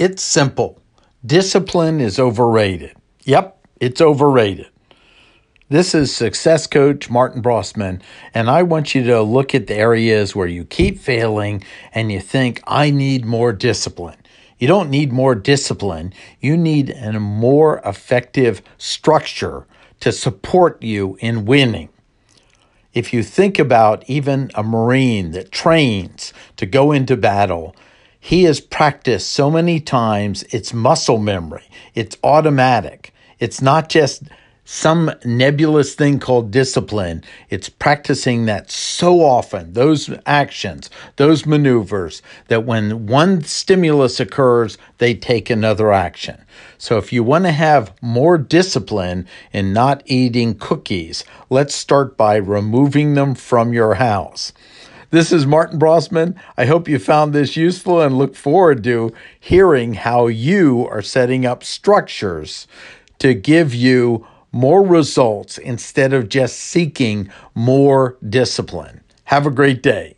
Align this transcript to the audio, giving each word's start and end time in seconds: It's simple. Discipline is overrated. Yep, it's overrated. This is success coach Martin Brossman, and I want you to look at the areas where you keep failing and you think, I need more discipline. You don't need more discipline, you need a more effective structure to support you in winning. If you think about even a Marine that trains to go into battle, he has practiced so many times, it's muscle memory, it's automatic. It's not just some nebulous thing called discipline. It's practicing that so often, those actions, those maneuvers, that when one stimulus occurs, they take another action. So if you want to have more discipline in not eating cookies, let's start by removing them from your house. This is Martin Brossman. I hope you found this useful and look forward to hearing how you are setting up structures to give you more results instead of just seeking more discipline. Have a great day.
It's 0.00 0.22
simple. 0.22 0.80
Discipline 1.26 2.00
is 2.00 2.18
overrated. 2.18 2.96
Yep, 3.24 3.66
it's 3.80 4.00
overrated. 4.00 4.70
This 5.68 5.94
is 5.94 6.16
success 6.16 6.66
coach 6.66 7.10
Martin 7.10 7.42
Brossman, 7.42 8.00
and 8.32 8.48
I 8.48 8.62
want 8.62 8.94
you 8.94 9.02
to 9.02 9.20
look 9.20 9.54
at 9.54 9.66
the 9.66 9.74
areas 9.74 10.34
where 10.34 10.46
you 10.46 10.64
keep 10.64 10.98
failing 10.98 11.62
and 11.92 12.10
you 12.10 12.18
think, 12.18 12.62
I 12.66 12.88
need 12.88 13.26
more 13.26 13.52
discipline. 13.52 14.16
You 14.58 14.66
don't 14.66 14.88
need 14.88 15.12
more 15.12 15.34
discipline, 15.34 16.14
you 16.40 16.56
need 16.56 16.88
a 16.88 17.20
more 17.20 17.82
effective 17.84 18.62
structure 18.78 19.66
to 20.00 20.12
support 20.12 20.82
you 20.82 21.18
in 21.20 21.44
winning. 21.44 21.90
If 22.94 23.12
you 23.12 23.22
think 23.22 23.58
about 23.58 24.08
even 24.08 24.50
a 24.54 24.62
Marine 24.62 25.32
that 25.32 25.52
trains 25.52 26.32
to 26.56 26.64
go 26.64 26.90
into 26.90 27.18
battle, 27.18 27.76
he 28.20 28.44
has 28.44 28.60
practiced 28.60 29.30
so 29.30 29.50
many 29.50 29.80
times, 29.80 30.44
it's 30.50 30.74
muscle 30.74 31.18
memory, 31.18 31.64
it's 31.94 32.16
automatic. 32.22 33.12
It's 33.38 33.62
not 33.62 33.88
just 33.88 34.24
some 34.66 35.10
nebulous 35.24 35.94
thing 35.94 36.20
called 36.20 36.52
discipline. 36.52 37.24
It's 37.48 37.68
practicing 37.68 38.44
that 38.44 38.70
so 38.70 39.20
often, 39.20 39.72
those 39.72 40.10
actions, 40.26 40.90
those 41.16 41.46
maneuvers, 41.46 42.22
that 42.46 42.66
when 42.66 43.06
one 43.06 43.42
stimulus 43.42 44.20
occurs, 44.20 44.78
they 44.98 45.14
take 45.14 45.50
another 45.50 45.90
action. 45.90 46.44
So 46.78 46.98
if 46.98 47.12
you 47.12 47.24
want 47.24 47.46
to 47.46 47.52
have 47.52 47.92
more 48.00 48.38
discipline 48.38 49.26
in 49.52 49.72
not 49.72 50.02
eating 50.04 50.54
cookies, 50.54 51.24
let's 51.48 51.74
start 51.74 52.16
by 52.16 52.36
removing 52.36 53.14
them 53.14 53.34
from 53.34 53.72
your 53.72 53.94
house. 53.94 54.52
This 55.12 55.32
is 55.32 55.44
Martin 55.44 55.76
Brossman. 55.76 56.36
I 56.56 56.66
hope 56.66 56.88
you 56.88 57.00
found 57.00 57.32
this 57.32 57.56
useful 57.56 58.00
and 58.00 58.16
look 58.16 58.36
forward 58.36 58.84
to 58.84 59.12
hearing 59.40 59.94
how 59.94 60.28
you 60.28 60.86
are 60.86 61.02
setting 61.02 61.44
up 61.44 61.64
structures 61.64 62.68
to 63.18 63.34
give 63.34 63.74
you 63.74 64.24
more 64.52 64.86
results 64.86 65.58
instead 65.58 66.12
of 66.12 66.28
just 66.28 66.58
seeking 66.58 67.28
more 67.56 68.18
discipline. 68.28 69.00
Have 69.24 69.46
a 69.46 69.50
great 69.50 69.82
day. 69.82 70.16